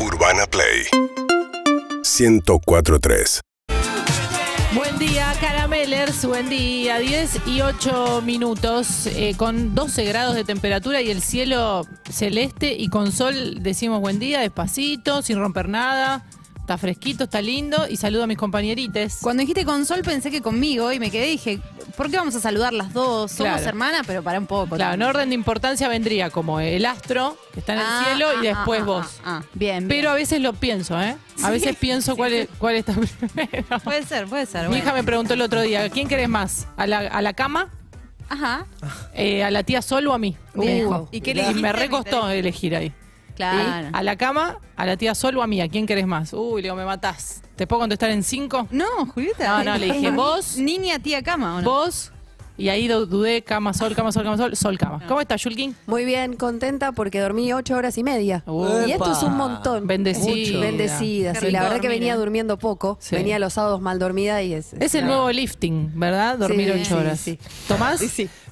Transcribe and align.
Urbana 0.00 0.46
Play 0.46 0.86
1043 2.04 3.40
Buen 4.74 4.98
día, 4.98 5.32
Caramelers. 5.40 6.24
Buen 6.26 6.48
día. 6.48 6.98
10 6.98 7.46
y 7.46 7.62
8 7.62 8.22
minutos 8.22 9.06
eh, 9.06 9.34
con 9.36 9.74
12 9.74 10.04
grados 10.04 10.34
de 10.34 10.44
temperatura 10.44 11.00
y 11.00 11.10
el 11.10 11.22
cielo 11.22 11.86
celeste 12.10 12.74
y 12.74 12.88
con 12.88 13.10
sol 13.10 13.62
decimos 13.62 14.00
buen 14.00 14.18
día, 14.18 14.40
despacito, 14.40 15.22
sin 15.22 15.38
romper 15.38 15.68
nada. 15.68 16.24
Está 16.68 16.76
fresquito, 16.76 17.24
está 17.24 17.40
lindo 17.40 17.86
y 17.88 17.96
saludo 17.96 18.24
a 18.24 18.26
mis 18.26 18.36
compañerites. 18.36 19.20
Cuando 19.22 19.40
dijiste 19.40 19.64
con 19.64 19.86
Sol 19.86 20.02
pensé 20.02 20.30
que 20.30 20.42
conmigo 20.42 20.92
y 20.92 21.00
me 21.00 21.10
quedé 21.10 21.28
y 21.28 21.30
dije, 21.30 21.60
¿por 21.96 22.10
qué 22.10 22.18
vamos 22.18 22.34
a 22.34 22.40
saludar 22.40 22.74
las 22.74 22.92
dos? 22.92 23.32
Somos 23.32 23.52
Claro. 23.54 23.68
hermanas, 23.70 24.02
pero 24.06 24.22
para 24.22 24.38
un 24.38 24.44
poco. 24.46 24.76
Claro, 24.76 24.92
en 24.92 25.00
también. 25.00 25.08
orden 25.08 25.28
de 25.30 25.34
importancia 25.34 25.88
vendría 25.88 26.28
como 26.28 26.60
el 26.60 26.84
astro 26.84 27.38
que 27.54 27.60
está 27.60 27.72
en 27.72 27.78
el 27.78 27.86
Ah, 27.88 28.04
cielo 28.04 28.26
y 28.42 28.46
ah, 28.48 28.54
después 28.54 28.82
ah, 28.82 28.84
vos. 28.84 29.06
ah, 29.24 29.40
ah. 29.40 29.42
Bien, 29.54 29.88
bien. 29.88 29.88
Pero 29.88 30.10
a 30.10 30.14
veces 30.14 30.42
lo 30.42 30.52
pienso, 30.52 31.00
¿eh? 31.00 31.16
A 31.42 31.48
veces 31.48 31.74
pienso 31.74 32.14
cuál, 32.16 32.34
es- 32.34 32.48
cuál 32.58 32.74
está 32.76 32.92
primero. 33.32 33.64
Puede 33.82 34.02
ser, 34.04 34.26
puede 34.26 34.44
ser. 34.44 34.64
Mi 34.64 34.68
bueno. 34.68 34.84
hija 34.84 34.92
me 34.92 35.04
preguntó 35.04 35.32
el 35.32 35.40
otro 35.40 35.62
día, 35.62 35.88
¿quién 35.88 36.06
querés 36.06 36.28
más? 36.28 36.66
¿A 36.76 36.86
la, 36.86 36.98
a 36.98 37.22
la 37.22 37.32
cama? 37.32 37.70
Ajá, 38.28 38.66
Eh, 39.14 39.42
¿A 39.42 39.50
la 39.50 39.62
tía 39.62 39.80
Sol 39.80 40.06
o 40.06 40.12
a 40.12 40.18
mí? 40.18 40.36
Me 40.52 40.66
Bien. 40.66 40.78
dijo. 40.80 41.08
¿Y 41.12 41.22
qué 41.22 41.30
y 41.30 41.54
me 41.54 41.72
recostó 41.72 42.28
elegir 42.28 42.76
ahí. 42.76 42.92
Claro. 43.46 43.88
¿A 43.92 44.02
la 44.02 44.16
cama, 44.16 44.58
a 44.76 44.86
la 44.86 44.96
tía 44.96 45.14
Sol 45.14 45.36
o 45.36 45.42
a 45.42 45.46
mí? 45.46 45.60
¿A 45.60 45.68
quién 45.68 45.86
querés 45.86 46.06
más? 46.06 46.32
Uy, 46.32 46.62
le 46.62 46.66
digo, 46.66 46.76
me 46.76 46.84
matás. 46.84 47.42
¿Te 47.56 47.66
puedo 47.66 47.80
contestar 47.80 48.10
en 48.10 48.22
cinco? 48.22 48.68
No, 48.70 49.06
Julieta. 49.14 49.58
No, 49.58 49.72
no, 49.72 49.78
le 49.78 49.92
dije, 49.92 50.10
vos, 50.12 50.56
Niña, 50.58 50.98
tía, 50.98 51.22
cama, 51.22 51.56
¿o 51.56 51.60
no? 51.62 51.70
vos, 51.70 52.12
y 52.58 52.68
ahí 52.68 52.88
du- 52.88 53.06
dudé, 53.06 53.40
cama, 53.42 53.72
sol, 53.72 53.94
cama, 53.94 54.12
sol, 54.12 54.24
cama, 54.24 54.36
sol, 54.36 54.54
sol, 54.56 54.76
cama. 54.76 55.00
¿Cómo 55.08 55.20
estás, 55.22 55.40
Yulkin? 55.42 55.74
Muy 55.86 56.04
bien, 56.04 56.34
contenta 56.34 56.92
porque 56.92 57.20
dormí 57.20 57.50
ocho 57.54 57.74
horas 57.76 57.96
y 57.96 58.02
media. 58.02 58.42
Upa. 58.46 58.86
Y 58.86 58.92
esto 58.92 59.10
es 59.12 59.22
un 59.22 59.36
montón. 59.36 59.86
Bendecida. 59.86 60.26
Mucho. 60.28 60.60
Bendecida. 60.60 61.34
Sí, 61.36 61.50
la 61.50 61.62
verdad 61.62 61.80
que 61.80 61.88
venía 61.88 62.12
¿eh? 62.12 62.16
durmiendo 62.16 62.58
poco. 62.58 62.98
Sí. 63.00 63.14
Venía 63.16 63.38
los 63.38 63.54
sábados 63.54 63.80
mal 63.80 63.98
dormida 63.98 64.42
y 64.42 64.52
es. 64.52 64.74
Es 64.74 64.94
el 64.94 65.06
nuevo 65.06 65.30
lifting, 65.30 65.92
¿verdad? 65.98 66.36
Dormir 66.36 66.72
Sí, 66.74 66.80
ocho 66.80 66.84
sí, 66.84 66.94
horas. 66.94 67.20
sí. 67.20 67.38
¿Tomás? 67.68 68.02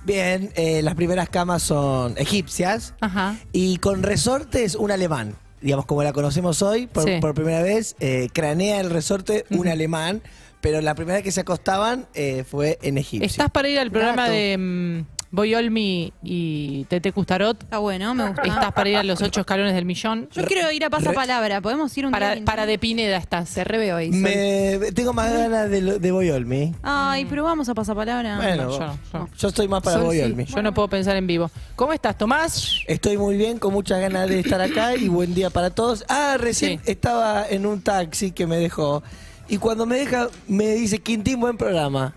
Bien, 0.04 0.50
eh, 0.54 0.82
las 0.82 0.94
primeras 0.94 1.28
camas 1.28 1.64
son 1.64 2.14
egipcias 2.16 2.94
Ajá. 3.00 3.34
y 3.52 3.78
con 3.78 4.04
resortes 4.04 4.76
un 4.76 4.92
alemán. 4.92 5.34
Digamos, 5.60 5.86
como 5.86 6.04
la 6.04 6.12
conocemos 6.12 6.62
hoy, 6.62 6.86
por, 6.86 7.02
Sí. 7.04 7.18
por 7.20 7.34
primera 7.34 7.60
vez, 7.62 7.96
eh, 7.98 8.28
cranea 8.32 8.78
el 8.80 8.90
resorte 8.90 9.46
un 9.50 9.66
alemán, 9.66 10.22
pero 10.66 10.80
la 10.80 10.96
primera 10.96 11.22
que 11.22 11.30
se 11.30 11.42
acostaban 11.42 12.06
eh, 12.14 12.42
fue 12.42 12.76
en 12.82 12.98
egipcio. 12.98 13.24
¿Estás 13.24 13.50
para 13.52 13.68
ir 13.68 13.78
al 13.78 13.92
programa 13.92 14.22
Gato. 14.22 14.32
de 14.32 14.58
mm, 14.58 15.06
Boy 15.30 15.54
Olmi 15.54 16.12
y 16.24 16.84
Tete 16.88 17.12
Custarot? 17.12 17.62
Está 17.62 17.78
bueno, 17.78 18.14
me 18.14 18.26
gusta. 18.26 18.42
¿Estás 18.42 18.72
para 18.72 18.88
ir 18.90 18.96
a 18.96 19.04
los 19.04 19.22
ocho 19.22 19.42
escalones 19.42 19.74
del 19.74 19.84
millón? 19.84 20.28
Yo 20.32 20.44
quiero 20.44 20.68
ir 20.72 20.84
a 20.84 20.90
pasapalabra. 20.90 21.60
¿Podemos 21.60 21.96
ir 21.96 22.06
un 22.06 22.10
día? 22.10 22.18
Para, 22.18 22.32
al 22.32 22.42
para 22.42 22.66
de 22.66 22.78
Pineda 22.80 23.16
estás. 23.16 23.54
Te 23.54 23.62
re 23.62 23.78
veo 23.78 23.94
ahí. 23.96 24.10
Sol. 24.10 24.22
Me, 24.22 24.78
tengo 24.92 25.12
más 25.12 25.32
ganas 25.32 25.70
de, 25.70 25.82
lo- 25.82 25.98
de 26.00 26.10
Boyolmi. 26.10 26.74
Ay, 26.82 27.26
pero 27.26 27.44
vamos 27.44 27.68
a 27.68 27.74
pasapalabra. 27.74 28.36
Bueno, 28.36 28.70
yo 28.72 28.78
no, 28.80 28.98
yo 29.12 29.18
no. 29.20 29.28
yo 29.38 29.48
estoy 29.48 29.68
más 29.68 29.84
para 29.84 29.98
Sol, 29.98 30.02
sí. 30.10 30.18
Boyolmi. 30.18 30.44
Yo 30.46 30.62
no 30.62 30.74
puedo 30.74 30.88
pensar 30.88 31.14
en 31.14 31.28
vivo. 31.28 31.48
¿Cómo 31.76 31.92
estás, 31.92 32.18
Tomás? 32.18 32.80
Estoy 32.88 33.18
muy 33.18 33.36
bien, 33.36 33.60
con 33.60 33.72
muchas 33.72 34.00
ganas 34.00 34.28
de 34.28 34.40
estar 34.40 34.60
acá 34.60 34.96
y 34.96 35.06
buen 35.06 35.32
día 35.32 35.48
para 35.50 35.70
todos. 35.70 36.04
Ah, 36.08 36.36
recién 36.40 36.80
Sí. 36.84 36.90
estaba 36.90 37.46
en 37.48 37.66
un 37.66 37.82
taxi 37.82 38.32
que 38.32 38.48
me 38.48 38.56
dejó 38.56 39.04
y 39.48 39.58
cuando 39.58 39.86
me 39.86 39.96
deja 39.96 40.28
me 40.48 40.74
dice, 40.74 40.98
Quintín, 40.98 41.40
buen 41.40 41.56
programa. 41.56 42.14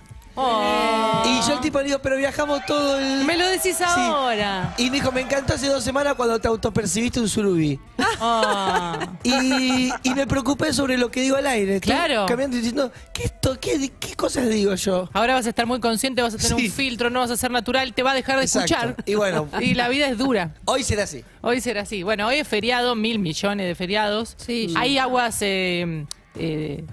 Y 1.26 1.42
yo 1.46 1.56
el 1.56 1.60
tipo 1.60 1.80
le 1.80 1.86
digo, 1.88 2.00
pero 2.02 2.16
viajamos 2.16 2.66
todo 2.66 2.98
el... 2.98 3.26
Me 3.26 3.38
lo 3.38 3.46
decís 3.50 3.82
ahora. 3.82 4.74
Y 4.78 4.90
me 4.90 4.98
dijo, 4.98 5.12
me 5.12 5.20
encantó 5.20 5.54
hace 5.56 5.68
dos 5.68 5.84
semanas 5.84 6.14
cuando 6.16 6.40
te 6.40 6.48
autopercibiste 6.48 7.20
un 7.20 7.28
surubí. 7.28 7.78
Ah. 8.22 9.08
Y, 9.24 9.92
y 10.04 10.14
me 10.16 10.26
preocupé 10.28 10.72
sobre 10.72 10.98
lo 10.98 11.12
que 11.12 11.20
digo 11.22 11.36
al 11.36 11.46
aire. 11.46 11.76
Estoy 11.76 11.92
Claro. 11.94 12.26
Cambiando 12.26 12.56
y 12.56 12.60
diciendo, 12.60 12.90
¿qué, 13.14 13.24
esto, 13.26 13.60
qué, 13.60 13.92
qué 14.00 14.16
cosas 14.16 14.48
digo 14.50 14.74
yo? 14.76 15.10
Ahora 15.12 15.34
vas 15.34 15.46
a 15.46 15.50
estar 15.50 15.66
muy 15.66 15.82
consciente, 15.82 16.22
vas 16.22 16.34
a 16.36 16.38
tener 16.38 16.58
Sí. 16.58 16.66
un 16.68 16.72
filtro, 16.72 17.10
no 17.10 17.20
vas 17.20 17.32
a 17.32 17.36
ser 17.38 17.52
natural, 17.52 17.94
te 17.94 18.02
va 18.02 18.12
a 18.12 18.16
dejar 18.16 18.38
de 18.38 18.44
Exacto. 18.46 18.74
escuchar. 18.76 18.96
Y 19.06 19.16
bueno. 19.16 19.50
Y 19.60 19.74
la 19.74 19.90
vida 19.90 20.08
es 20.08 20.18
dura. 20.18 20.54
Hoy 20.66 20.84
será 20.84 21.04
así. 21.04 21.26
Hoy 21.42 21.60
será 21.60 21.82
así. 21.82 22.02
Bueno, 22.04 22.28
hoy 22.28 22.36
es 22.38 22.48
feriado, 22.48 22.96
mil 22.96 23.20
millones 23.20 23.68
de 23.68 23.76
feriados. 23.76 24.36
Sí. 24.38 24.74
Hay 24.78 24.98
aguas. 24.98 25.38
eh, 25.42 26.06
eh, 26.36 26.86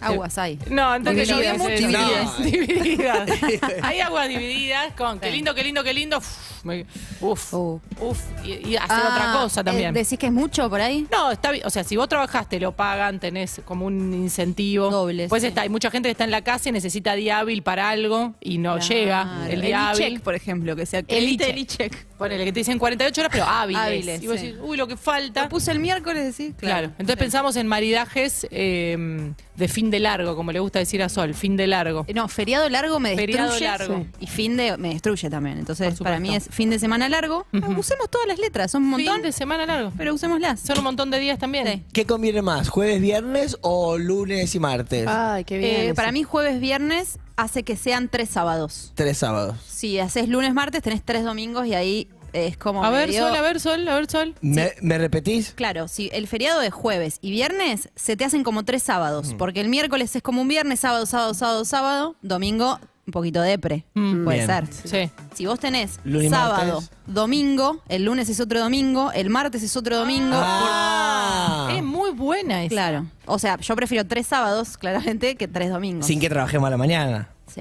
Aguas 0.00 0.36
hay. 0.38 0.58
No, 0.70 0.92
que 1.02 1.10
Divididas, 1.10 1.28
llovió 1.28 1.54
mucho. 1.58 1.76
divididas. 1.76 2.38
Divididas. 2.44 3.30
Hay 3.82 4.00
aguas 4.00 4.28
divididas 4.28 4.92
con 4.94 5.18
qué 5.18 5.30
lindo, 5.30 5.54
qué 5.54 5.62
lindo, 5.64 5.82
qué 5.84 5.94
lindo. 5.94 6.18
Uf, 6.18 6.64
me- 6.64 6.84
uf, 7.20 7.54
Uh. 7.54 7.80
uf, 8.00 8.18
y, 8.44 8.70
y 8.70 8.76
hacer 8.76 8.90
Ah, 8.90 9.10
otra 9.14 9.32
cosa 9.42 9.60
eh, 9.60 9.64
también. 9.64 9.94
¿Decís 9.94 10.18
que 10.18 10.26
es 10.26 10.32
mucho 10.32 10.68
por 10.68 10.80
ahí? 10.80 11.06
No, 11.10 11.30
está 11.30 11.50
bien. 11.52 11.64
O 11.66 11.70
sea, 11.70 11.84
si 11.84 11.96
vos 11.96 12.08
trabajaste, 12.08 12.60
lo 12.60 12.72
pagan, 12.72 13.18
tenés 13.20 13.60
como 13.64 13.86
un 13.86 14.12
incentivo. 14.14 14.90
Doble, 14.90 15.28
Pues 15.28 15.42
sí. 15.42 15.48
está, 15.48 15.62
hay 15.62 15.68
mucha 15.68 15.90
gente 15.90 16.08
que 16.08 16.12
está 16.12 16.24
en 16.24 16.30
la 16.30 16.42
casa 16.42 16.68
y 16.68 16.72
necesita 16.72 17.14
día 17.14 17.38
hábil 17.38 17.62
para 17.62 17.88
algo 17.88 18.34
y 18.40 18.58
no 18.58 18.74
Claro. 18.76 18.88
llega 18.88 19.46
el 19.48 19.60
día 19.62 19.88
hábil. 19.90 20.20
por 20.20 20.34
ejemplo, 20.34 20.76
que 20.76 20.86
sea 20.86 21.00
El 21.08 21.24
el 21.40 21.58
e-check. 21.58 21.94
Ponele 22.18 22.44
que 22.44 22.52
te 22.52 22.60
dicen 22.60 22.78
48 22.78 23.20
horas, 23.20 23.30
pero 23.32 23.44
hábiles. 23.44 23.82
Hábiles, 23.82 24.22
y 24.22 24.26
vos 24.26 24.38
sí. 24.38 24.46
decís, 24.46 24.60
uy, 24.62 24.76
lo 24.76 24.86
que 24.86 24.96
falta. 24.96 25.42
Lo 25.42 25.48
puse 25.48 25.70
el 25.72 25.78
miércoles, 25.80 26.36
decís. 26.36 26.54
Claro. 26.56 26.86
Entonces 26.98 27.16
pensamos 27.16 27.56
en 27.56 27.66
maridajes 27.66 28.46
eh, 28.50 29.32
de 29.56 29.68
fin 29.68 29.83
de 29.90 30.00
largo, 30.00 30.36
como 30.36 30.52
le 30.52 30.60
gusta 30.60 30.78
decir 30.78 31.02
a 31.02 31.08
Sol, 31.08 31.34
fin 31.34 31.56
de 31.56 31.66
largo. 31.66 32.06
No, 32.14 32.28
feriado 32.28 32.68
largo 32.68 33.00
me 33.00 33.10
destruye. 33.10 33.32
Feriado 33.32 33.60
largo. 33.60 34.06
Y 34.20 34.26
fin 34.26 34.56
de 34.56 34.76
me 34.76 34.90
destruye 34.90 35.30
también. 35.30 35.58
Entonces, 35.58 35.98
para 36.00 36.18
mí 36.20 36.34
es 36.34 36.48
fin 36.50 36.70
de 36.70 36.78
semana 36.78 37.08
largo. 37.08 37.46
Usemos 37.76 38.10
todas 38.10 38.26
las 38.26 38.38
letras, 38.38 38.70
son 38.70 38.82
un 38.84 38.90
montón, 38.90 39.14
Fin 39.14 39.22
de 39.22 39.32
semana 39.32 39.66
largo. 39.66 39.92
pero 39.96 40.14
usémoslas. 40.14 40.60
Son 40.60 40.78
un 40.78 40.84
montón 40.84 41.10
de 41.10 41.18
días 41.18 41.38
también. 41.38 41.66
Sí. 41.66 41.82
¿Qué 41.92 42.04
conviene 42.06 42.42
más? 42.42 42.68
¿Jueves, 42.68 43.00
viernes 43.00 43.56
o 43.60 43.98
lunes 43.98 44.54
y 44.54 44.60
martes? 44.60 45.06
Ay, 45.08 45.44
qué 45.44 45.58
bien. 45.58 45.80
Eh, 45.90 45.94
para 45.94 46.12
mí, 46.12 46.22
jueves, 46.22 46.60
viernes 46.60 47.18
hace 47.36 47.62
que 47.64 47.76
sean 47.76 48.08
tres 48.08 48.28
sábados. 48.30 48.92
Tres 48.94 49.18
sábados. 49.18 49.56
Si 49.66 49.98
haces 49.98 50.28
lunes, 50.28 50.54
martes, 50.54 50.82
tenés 50.82 51.02
tres 51.02 51.24
domingos 51.24 51.66
y 51.66 51.74
ahí 51.74 52.08
es 52.34 52.56
como. 52.58 52.84
A 52.84 52.90
ver, 52.90 53.08
medio- 53.08 53.26
Sol, 53.26 53.36
a 53.36 53.40
ver, 53.40 53.60
Sol, 53.60 53.88
a 53.88 53.94
ver, 53.94 54.10
Sol. 54.10 54.34
¿Me, 54.42 54.72
me 54.82 54.98
repetís? 54.98 55.52
Claro, 55.54 55.88
si 55.88 56.10
el 56.12 56.26
feriado 56.28 56.60
es 56.62 56.72
jueves 56.74 57.18
y 57.22 57.30
viernes, 57.30 57.88
se 57.96 58.16
te 58.16 58.24
hacen 58.24 58.42
como 58.44 58.64
tres 58.64 58.82
sábados. 58.82 59.34
Porque 59.38 59.60
el 59.60 59.68
miércoles 59.68 60.14
es 60.14 60.22
como 60.22 60.42
un 60.42 60.48
viernes, 60.48 60.80
sábado, 60.80 61.06
sábado, 61.06 61.34
sábado, 61.34 61.64
sábado. 61.64 62.16
Domingo, 62.22 62.78
un 63.06 63.12
poquito 63.12 63.40
depre. 63.42 63.84
Mm. 63.94 64.24
Puede 64.24 64.46
Bien. 64.46 64.46
ser. 64.46 64.66
Sí. 65.08 65.12
Si 65.34 65.46
vos 65.46 65.58
tenés 65.60 65.98
Lunes 66.04 66.30
sábado, 66.30 66.74
martes. 66.80 66.90
domingo, 67.06 67.82
el 67.88 68.04
lunes 68.04 68.28
es 68.28 68.40
otro 68.40 68.60
domingo, 68.60 69.12
el 69.12 69.30
martes 69.30 69.62
es 69.62 69.76
otro 69.76 69.96
domingo. 69.98 70.36
Ah. 70.36 71.68
Es 71.76 71.82
muy 71.82 72.10
buena 72.12 72.62
esa. 72.64 72.68
Claro. 72.70 73.06
O 73.26 73.38
sea, 73.38 73.58
yo 73.58 73.74
prefiero 73.76 74.06
tres 74.06 74.26
sábados, 74.26 74.76
claramente, 74.76 75.36
que 75.36 75.48
tres 75.48 75.70
domingos. 75.70 76.06
Sin 76.06 76.20
que 76.20 76.28
trabajemos 76.28 76.66
a 76.66 76.70
la 76.70 76.76
mañana. 76.76 77.28
Sí. 77.54 77.60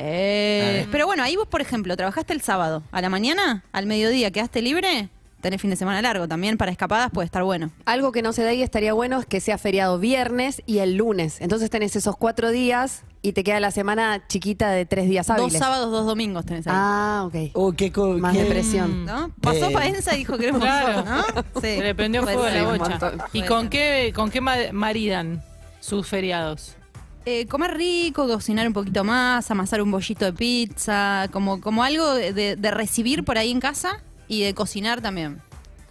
Pero 0.91 1.05
bueno, 1.05 1.23
ahí 1.23 1.35
vos, 1.35 1.47
por 1.47 1.61
ejemplo, 1.61 1.95
trabajaste 1.95 2.33
el 2.33 2.41
sábado. 2.41 2.83
A 2.91 3.01
la 3.01 3.09
mañana, 3.09 3.63
al 3.71 3.85
mediodía, 3.85 4.31
quedaste 4.31 4.61
libre, 4.61 5.09
tenés 5.41 5.61
fin 5.61 5.69
de 5.69 5.75
semana 5.75 6.01
largo. 6.01 6.27
También 6.27 6.57
para 6.57 6.71
escapadas 6.71 7.11
puede 7.11 7.25
estar 7.25 7.43
bueno. 7.43 7.69
Algo 7.85 8.11
que 8.11 8.21
no 8.23 8.33
se 8.33 8.43
da 8.43 8.53
y 8.53 8.63
estaría 8.63 8.93
bueno 8.93 9.19
es 9.19 9.25
que 9.27 9.39
sea 9.39 9.57
feriado 9.57 9.99
viernes 9.99 10.63
y 10.65 10.79
el 10.79 10.95
lunes. 10.95 11.41
Entonces 11.41 11.69
tenés 11.69 11.95
esos 11.95 12.15
cuatro 12.17 12.49
días 12.49 13.03
y 13.21 13.33
te 13.33 13.43
queda 13.43 13.59
la 13.59 13.69
semana 13.71 14.25
chiquita 14.27 14.71
de 14.71 14.85
tres 14.85 15.07
días 15.07 15.29
hábiles. 15.29 15.53
Dos 15.53 15.59
sábados, 15.59 15.91
dos 15.91 16.05
domingos 16.07 16.45
tenés 16.45 16.65
ahí. 16.65 16.73
Ah, 16.75 17.23
ok. 17.27 17.35
Uy, 17.55 17.75
qué 17.75 17.91
co- 17.91 18.17
Más 18.17 18.33
qué- 18.35 18.43
depresión. 18.43 19.05
¿No? 19.05 19.31
Pasó 19.41 19.69
Eh. 19.69 19.73
Paenza 19.73 20.15
y 20.15 20.19
dijo 20.19 20.37
queremos 20.37 20.61
Claro. 20.61 21.03
¿no? 21.05 21.23
Sí. 21.61 21.61
Se 21.61 21.81
le 21.81 21.93
prendió 21.95 22.21
Puede 22.23 22.35
fuego 22.37 22.49
a 22.49 22.77
la 22.79 22.85
bocha. 22.97 23.27
¿Y 23.31 23.43
con 23.43 23.69
qué, 23.69 24.11
con 24.15 24.31
qué 24.31 24.41
ma- 24.41 24.71
maridan 24.71 25.43
sus 25.81 26.07
feriados? 26.07 26.77
Eh, 27.25 27.45
comer 27.47 27.77
rico, 27.77 28.27
cocinar 28.27 28.67
un 28.67 28.73
poquito 28.73 29.03
más, 29.03 29.49
amasar 29.49 29.81
un 29.81 29.91
bollito 29.91 30.25
de 30.25 30.33
pizza, 30.33 31.29
como, 31.31 31.61
como 31.61 31.83
algo 31.83 32.13
de, 32.13 32.55
de 32.57 32.71
recibir 32.71 33.23
por 33.23 33.37
ahí 33.37 33.49
en 33.51 33.59
casa 33.61 34.03
y 34.27 34.43
de 34.43 34.53
cocinar 34.53 35.01
también. 35.01 35.41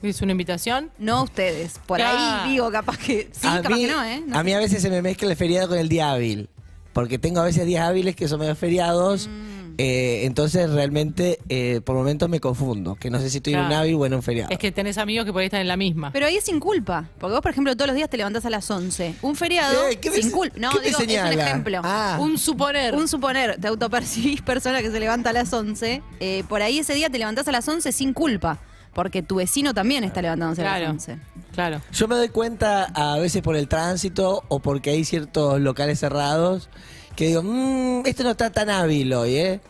¿Es 0.03 0.21
una 0.21 0.33
invitación? 0.33 0.91
No 0.99 1.23
ustedes. 1.23 1.79
Por 1.87 2.03
ahí 2.03 2.51
digo, 2.51 2.71
capaz 2.73 2.99
que 2.99 3.31
sí, 3.33 3.47
a 3.47 3.63
capaz 3.63 3.77
mí, 3.77 3.87
que 3.87 3.93
no, 3.93 4.05
¿eh? 4.05 4.23
No 4.27 4.35
a 4.35 4.39
sé. 4.39 4.45
mí 4.45 4.53
a 4.53 4.59
veces 4.59 4.83
se 4.83 4.91
me 4.91 5.01
mezcla 5.01 5.31
el 5.31 5.37
feriado 5.37 5.69
con 5.69 5.79
el 5.79 5.89
día 5.89 6.11
hábil. 6.11 6.49
Porque 6.93 7.19
tengo 7.19 7.41
a 7.41 7.45
veces 7.45 7.65
días 7.65 7.89
hábiles 7.89 8.17
que 8.17 8.27
son 8.29 8.41
medio 8.41 8.57
feriados. 8.57 9.29
Mm. 9.29 9.52
Eh, 9.79 10.23
entonces 10.25 10.71
realmente 10.71 11.39
eh, 11.49 11.81
por 11.85 11.97
momentos 11.97 12.29
me 12.29 12.41
confundo. 12.41 12.95
Que 12.97 13.11
no 13.11 13.19
sé 13.19 13.31
si 13.31 13.39
estoy 13.39 13.55
en 13.55 13.61
un 13.61 13.67
Claro. 13.67 13.81
hábil 13.83 13.95
o 13.97 14.07
en 14.07 14.15
un 14.15 14.23
feriado. 14.23 14.51
Es 14.51 14.59
que 14.59 14.73
tenés 14.73 14.99
amigos 14.99 15.25
que 15.25 15.33
por 15.33 15.41
ahí 15.41 15.47
están 15.47 15.61
en 15.61 15.69
la 15.69 15.77
misma. 15.77 16.11
Pero 16.13 16.27
ahí 16.27 16.37
es 16.37 16.45
sin 16.45 16.61
culpa. 16.61 17.09
Porque 17.19 17.33
vos, 17.35 17.43
por 17.43 17.51
ejemplo, 17.51 17.75
todos 17.75 17.89
los 17.89 17.97
días 17.97 18.09
te 18.11 18.17
levantás 18.17 18.45
a 18.47 18.51
las 18.51 18.71
11. 18.71 19.15
Un 19.23 19.37
feriado 19.37 19.89
Eh, 19.89 19.97
¿qué 19.97 20.11
me 20.11 20.17
sin 20.17 20.27
se- 20.27 20.33
culpa. 20.33 20.57
No, 20.59 20.71
qué 20.71 20.79
me 20.79 20.85
digo, 20.87 20.99
es 20.99 21.05
un 21.05 21.09
señala? 21.11 21.47
ejemplo. 21.49 21.81
Ah. 21.85 22.19
Un 22.21 22.39
suponer. 22.39 22.95
Un 22.95 23.09
suponer, 23.09 23.57
te 23.61 23.69
autopercibís 23.69 24.43
persona 24.43 24.81
que 24.83 24.91
se 24.91 25.01
levanta 25.01 25.31
a 25.31 25.33
las 25.33 25.53
11. 25.53 26.03
eh, 26.21 26.45
por 26.49 26.63
ahí 26.63 26.79
ese 26.79 26.95
día 26.95 27.11
te 27.11 27.19
levantás 27.19 27.47
a 27.49 27.53
las 27.53 27.67
11 27.69 27.93
sin 27.93 28.13
culpa. 28.13 28.59
Porque 28.95 29.23
tu 29.23 29.37
vecino 29.37 29.73
también 29.73 30.05
está 30.05 30.21
levantándose 30.21 30.61
a 30.61 30.65
las 30.65 30.77
Claro. 30.77 30.91
11. 30.93 31.19
Claro. 31.55 31.81
Yo 31.95 32.09
me 32.09 32.15
doy 32.15 32.29
cuenta 32.29 32.85
a 32.95 33.19
veces 33.19 33.41
por 33.41 33.57
el 33.57 33.67
tránsito 33.67 34.45
o 34.49 34.59
porque 34.61 34.91
hay 34.91 35.05
ciertos 35.07 35.61
locales 35.63 35.99
cerrados 35.99 36.69
que 37.17 37.27
digo, 37.29 37.43
"Mm, 37.43 38.03
esto 38.07 38.23
no 38.25 38.31
está 38.31 38.51
tan 38.51 38.71
hábil 38.71 39.13
hoy, 39.15 39.37
¿eh? 39.37 39.61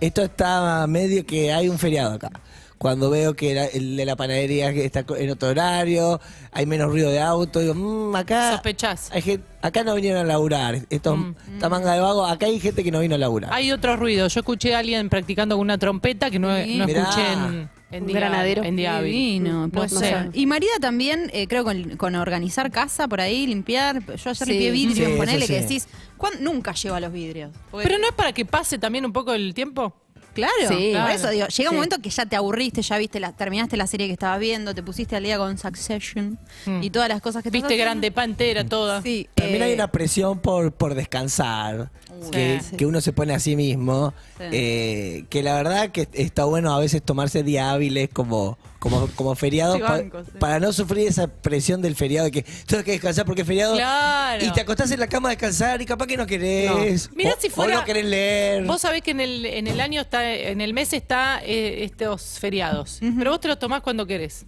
Esto 0.00 0.22
está 0.22 0.86
medio 0.88 1.24
que 1.26 1.52
hay 1.52 1.68
un 1.68 1.78
feriado 1.78 2.14
acá. 2.14 2.30
Cuando 2.78 3.10
veo 3.10 3.34
que 3.34 3.54
la- 3.54 3.66
el 3.66 3.96
de 3.96 4.04
la 4.04 4.16
panadería 4.16 4.70
está 4.70 5.04
en 5.16 5.30
otro 5.30 5.50
horario, 5.50 6.20
hay 6.50 6.66
menos 6.66 6.88
ruido 6.90 7.10
de 7.10 7.20
auto, 7.20 7.60
digo, 7.60 7.74
"Mm, 7.74 8.16
acá. 8.16 8.52
Sospechás. 8.54 9.08
Hay 9.12 9.22
gente, 9.22 9.46
acá 9.62 9.84
no 9.84 9.94
vinieron 9.94 10.22
a 10.22 10.24
laburar. 10.24 10.78
Esto, 10.90 11.16
Mm. 11.16 11.34
esta 11.54 11.68
manga 11.68 11.94
de 11.94 12.00
vago, 12.00 12.26
acá 12.26 12.46
hay 12.46 12.58
gente 12.58 12.82
que 12.82 12.90
no 12.90 12.98
vino 12.98 13.14
a 13.14 13.18
laburar. 13.18 13.52
Hay 13.52 13.70
otro 13.70 13.96
ruido. 13.96 14.26
Yo 14.26 14.40
escuché 14.40 14.74
a 14.74 14.80
alguien 14.80 15.08
practicando 15.08 15.54
con 15.54 15.62
una 15.62 15.78
trompeta 15.78 16.28
que 16.30 16.40
no, 16.40 16.48
no 16.48 16.56
escuché 16.56 17.32
en, 17.32 17.70
en 17.92 18.06
granadero. 18.06 18.62
En. 18.64 18.76
Divino, 18.76 19.68
no 19.68 19.88
sé. 19.88 20.30
Y 20.32 20.46
Marida 20.46 20.72
también, 20.80 21.30
eh, 21.32 21.46
creo, 21.46 21.62
con, 21.64 21.96
con 21.96 22.14
organizar 22.14 22.70
casa 22.70 23.06
por 23.08 23.20
ahí, 23.20 23.46
limpiar. 23.46 24.00
Yo 24.16 24.30
ayer 24.30 24.36
Sí. 24.36 24.44
limpié 24.46 24.70
vidrios, 24.70 25.10
Sí, 25.12 25.16
ponele 25.16 25.46
que 25.46 25.60
decís, 25.60 25.86
¿cuán- 26.16 26.42
nunca 26.42 26.72
lleva 26.72 26.98
los 27.00 27.12
vidrios. 27.12 27.50
Porque- 27.70 27.86
Pero 27.86 27.98
no 28.00 28.06
es 28.08 28.12
para 28.14 28.32
que 28.32 28.44
pase 28.44 28.78
también 28.78 29.04
un 29.04 29.12
poco 29.12 29.32
el 29.34 29.54
tiempo. 29.54 29.94
Claro, 30.32 30.52
Sí. 30.68 30.92
por 31.00 31.10
eso 31.10 31.30
digo, 31.30 31.46
llega 31.48 31.70
un 31.70 31.74
Sí. 31.74 31.76
momento 31.76 31.98
que 32.00 32.10
ya 32.10 32.26
te 32.26 32.36
aburriste, 32.36 32.82
ya 32.82 32.98
viste 32.98 33.20
la, 33.20 33.32
terminaste 33.32 33.76
la 33.76 33.86
serie 33.86 34.06
que 34.06 34.14
estabas 34.14 34.40
viendo, 34.40 34.74
te 34.74 34.82
pusiste 34.82 35.14
al 35.16 35.22
día 35.24 35.36
con 35.38 35.58
Succession 35.58 36.38
Mm. 36.66 36.82
y 36.82 36.90
todas 36.90 37.08
las 37.08 37.20
cosas 37.20 37.42
que 37.42 37.48
estás 37.50 37.62
Viste 37.62 37.76
grande 37.76 38.10
pa 38.10 38.24
entera 38.24 38.64
toda. 38.64 39.02
Sí, 39.02 39.28
También 39.34 39.62
eh, 39.62 39.64
hay 39.66 39.72
una 39.74 39.88
presión 39.88 40.38
por, 40.38 40.72
por 40.72 40.94
descansar, 40.94 41.90
que, 42.30 42.60
sí. 42.62 42.76
que 42.76 42.86
uno 42.86 43.00
se 43.00 43.12
pone 43.12 43.34
a 43.34 43.40
sí 43.40 43.56
mismo, 43.56 44.14
Sí. 44.38 44.44
eh, 44.52 45.24
que 45.28 45.42
la 45.42 45.54
verdad 45.54 45.90
que 45.90 46.08
está 46.12 46.44
bueno 46.44 46.74
a 46.74 46.78
veces 46.80 47.02
tomarse 47.02 47.42
días 47.42 47.66
hábiles 47.72 48.08
como, 48.10 48.58
como, 48.82 49.06
como 49.14 49.34
feriado 49.36 49.74
Sí, 49.76 49.80
pa- 49.80 49.88
banco, 49.92 50.24
sí. 50.24 50.30
para 50.40 50.58
no 50.58 50.72
sufrir 50.72 51.06
esa 51.06 51.28
presión 51.28 51.80
del 51.80 51.94
feriado 51.94 52.24
de 52.24 52.32
que 52.32 52.42
tengo 52.66 52.82
que 52.82 52.90
descansar 52.90 53.24
porque 53.24 53.42
es 53.42 53.46
feriado 53.46 53.76
Claro. 53.76 54.44
y 54.44 54.50
te 54.50 54.60
acostás 54.60 54.90
en 54.90 54.98
la 54.98 55.06
cama 55.06 55.28
a 55.28 55.30
descansar 55.30 55.80
y 55.80 55.86
capaz 55.86 56.06
que 56.08 56.16
no 56.16 56.26
querés, 56.26 57.08
No. 57.10 57.16
Mirá 57.16 57.34
o, 57.34 57.40
si 57.40 57.48
fuera- 57.48 57.76
o 57.76 57.80
no 57.80 57.84
querés 57.84 58.04
leer. 58.04 58.64
Vos 58.64 58.80
sabés 58.80 59.02
que 59.02 59.12
en 59.12 59.20
el, 59.20 59.46
en 59.46 59.68
el 59.68 59.80
año 59.80 60.00
está, 60.00 60.28
en 60.34 60.60
el 60.60 60.74
mes 60.74 60.92
está 60.92 61.40
eh, 61.44 61.84
estos 61.84 62.40
feriados. 62.40 62.98
Pero 63.16 63.30
vos 63.30 63.40
te 63.40 63.46
los 63.46 63.58
tomás 63.60 63.82
cuando 63.82 64.04
querés. 64.04 64.44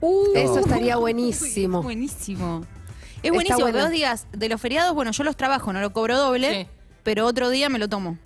Uh, 0.00 0.34
Eso 0.34 0.58
estaría 0.58 0.96
uy, 0.96 1.00
buenísimo. 1.02 1.80
buenísimo. 1.82 2.66
Es 3.22 3.30
buenísimo 3.32 3.58
que 3.58 3.62
bueno. 3.72 3.80
vos 3.80 3.90
digas, 3.90 4.26
de 4.32 4.48
los 4.48 4.60
feriados, 4.60 4.94
bueno, 4.94 5.10
yo 5.12 5.22
los 5.24 5.36
trabajo, 5.36 5.72
no 5.72 5.80
lo 5.80 5.92
cobro 5.92 6.16
doble, 6.18 6.62
Sí. 6.64 6.66
pero 7.04 7.26
otro 7.26 7.48
día 7.50 7.68
me 7.68 7.78
lo 7.78 7.88
tomo. 7.88 8.18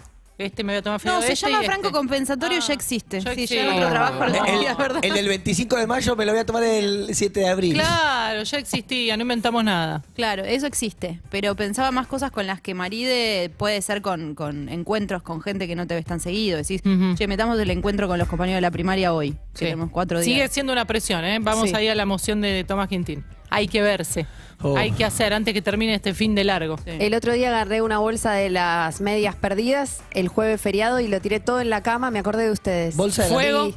Este 0.45 0.65
me 0.65 0.73
voy 0.73 0.79
a 0.79 0.83
tomar 0.83 1.01
feriado 1.01 1.21
No, 1.21 1.27
se 1.27 1.33
este 1.35 1.47
llama 1.47 1.63
y 1.63 1.67
franco 1.67 1.87
este. 1.89 1.99
compensatorio, 1.99 2.59
Ah, 2.63 2.67
ya 2.67 2.75
existe. 2.75 3.21
ya 3.21 3.35
sí, 3.35 3.43
existe. 3.43 3.55
ya 3.57 3.63
en 3.71 3.77
otro 3.83 3.91
trabajo 3.91 4.19
lo 4.27 4.45
El- 4.45 4.77
¿verdad? 4.77 5.01
El 5.05 5.15
del 5.15 5.29
25 5.29 5.77
de 5.77 5.87
mayo 5.87 6.17
me 6.17 6.25
lo 6.27 6.33
voy 6.33 6.41
a 6.41 6.47
tomar 6.47 6.63
el 6.63 7.09
7 7.15 7.41
de 7.41 7.49
abril. 7.49 7.75
Claro, 7.75 8.43
ya 8.43 8.59
existía, 8.59 9.17
no 9.17 9.23
inventamos 9.23 9.63
nada. 9.65 10.03
Claro, 10.15 10.45
eso 10.45 10.67
existe. 10.67 11.21
Pero 11.31 11.55
pensaba 11.55 11.91
más 11.91 12.07
cosas 12.07 12.31
con 12.31 12.47
las 12.47 12.61
que 12.61 12.75
Maride 12.75 13.51
puede 13.57 13.81
ser 13.83 14.03
con, 14.03 14.35
con 14.35 14.69
encuentros 14.69 15.23
con 15.23 15.41
gente 15.43 15.67
que 15.67 15.77
no 15.77 15.87
te 15.87 15.95
ves 15.95 16.05
tan 16.05 16.21
seguido. 16.21 16.57
Decís, 16.59 16.81
Ujú. 16.85 17.15
che, 17.17 17.27
metamos 17.27 17.59
el 17.59 17.71
encuentro 17.71 18.09
con 18.09 18.19
los 18.19 18.29
compañeros 18.29 18.57
de 18.59 18.63
la 18.63 18.71
primaria 18.71 19.13
hoy. 19.13 19.33
Que 19.55 19.67
tenemos 19.67 19.91
cuatro 19.91 20.19
días. 20.21 20.25
Sigue 20.33 20.49
siendo 20.49 20.73
una 20.73 20.85
presión, 20.87 21.25
¿eh? 21.25 21.39
Vamos 21.41 21.71
Sí. 21.71 21.77
ahí 21.77 21.89
a 21.89 21.95
la 21.95 22.07
moción 22.07 22.41
de 22.41 22.65
Tomás 22.65 22.89
Quintín. 22.89 23.25
Hay 23.53 23.69
que 23.69 23.83
verse. 23.83 24.27
Oh. 24.63 24.77
Hay 24.77 24.93
que 24.93 25.05
hacer 25.05 25.33
antes 25.33 25.53
que 25.55 25.63
termine 25.63 25.95
este 25.95 26.15
fin 26.15 26.35
de 26.35 26.45
largo. 26.45 26.79
Sí. 26.79 26.93
El 27.01 27.15
otro 27.15 27.33
día 27.33 27.49
agarré 27.49 27.83
una 27.83 27.99
bolsa 27.99 28.33
de 28.33 28.49
las 28.49 29.01
medias 29.01 29.35
perdidas 29.35 30.03
el 30.13 30.29
jueves 30.29 30.61
feriado 30.61 31.01
y 31.01 31.09
lo 31.09 31.21
tiré 31.21 31.41
todo 31.41 31.61
en 31.61 31.71
la 31.71 31.83
cama. 31.83 32.11
Me 32.11 32.21
acordé 32.21 32.45
de 32.45 32.53
ustedes. 32.53 32.97
Bolsa 32.97 33.25
de 33.25 33.29
Fuego. 33.31 33.67
Sí. 33.67 33.77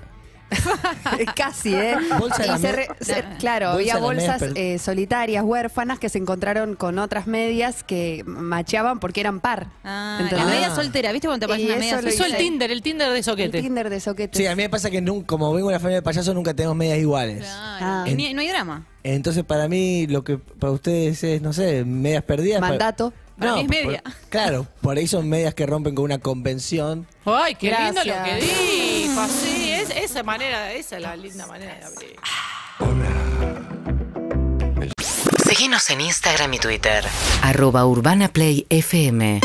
Casi, 1.36 1.74
¿eh? 1.74 1.96
Bolsa 2.20 2.44
de 2.44 2.56
Y 2.56 2.60
se 2.60 2.72
re- 2.72 2.88
se- 3.00 3.24
claro, 3.40 3.74
Bolsa 3.74 3.94
había 3.96 3.98
bolsas 4.06 4.42
eh, 4.56 4.80
solitarias, 4.80 5.44
huérfanas, 5.44 6.00
que 6.00 6.10
se 6.10 6.18
encontraron 6.18 6.76
con 6.76 7.00
otras 7.00 7.28
medias 7.28 7.84
que 7.84 8.24
macheaban 8.26 9.00
porque 9.00 9.22
eran 9.22 9.40
par. 9.40 9.68
Ah, 9.84 10.20
la 10.32 10.46
media 10.46 10.74
soltera, 10.74 11.12
¿viste 11.12 11.28
cuando 11.28 11.46
te 11.48 11.52
aparece 11.54 11.66
una 11.68 11.76
eso 11.86 11.96
media 12.02 12.12
soltera? 12.18 12.38
el 12.38 12.44
Tinder, 12.44 12.72
el 12.72 12.82
Tinder 12.82 13.10
de 13.12 13.18
El 13.18 13.24
soquete. 13.24 13.62
Tinder 13.62 13.90
de 13.90 14.00
soquetes. 14.00 14.38
Sí, 14.38 14.46
a 14.48 14.56
mí 14.56 14.64
me 14.64 14.70
pasa 14.70 14.90
que 14.90 15.02
nunca, 15.02 15.28
como 15.28 15.54
vengo 15.54 15.68
de 15.70 15.74
una 15.76 15.80
familia 15.80 15.98
de 15.98 16.04
payasos 16.04 16.34
nunca 16.36 16.54
tenemos 16.54 16.76
medias 16.78 17.00
iguales. 17.00 17.40
Claro. 17.40 17.86
Ah. 17.86 18.04
Y 18.08 18.16
ni- 18.16 18.34
no 18.34 18.42
hay 18.42 18.48
drama. 18.50 18.86
Entonces 19.04 19.44
para 19.44 19.68
mí 19.68 20.08
lo 20.08 20.24
que 20.24 20.38
para 20.38 20.72
ustedes 20.74 21.24
es, 21.24 21.42
no 21.42 21.54
sé, 21.54 21.86
medias 21.86 22.24
perdidas. 22.24 22.60
Mandato. 22.62 23.12
Para 23.12 23.25
mí 23.38 23.62
es 23.62 23.68
media. 23.68 24.02
por- 24.04 24.14
claro, 24.30 24.68
por 24.82 24.98
ahí 24.98 25.08
son 25.08 25.28
medias 25.30 25.54
que 25.54 25.66
rompen 25.66 25.96
con 25.96 26.06
una 26.06 26.20
convención. 26.20 27.08
Ay, 27.26 27.56
qué 27.56 27.68
lindo 27.72 28.04
lo 28.04 28.14
Gracias. 28.14 28.26
que 28.40 28.46
dijo. 28.46 29.28
Sí, 29.28 29.72
es, 29.72 29.90
esa 29.90 30.24
manera, 30.24 30.72
esa 30.74 30.96
es 30.98 31.02
la 31.02 31.16
linda 31.16 31.46
manera 31.48 31.76
de 31.80 31.86
abrir. 31.86 32.16
Síguenos 35.48 35.90
en 35.90 36.02
Instagram 36.02 36.54
y 36.54 36.60
Twitter. 36.60 37.04
Arroba 37.42 37.86
Urbana 37.86 38.28
Play 38.30 38.66
FM. 38.70 39.40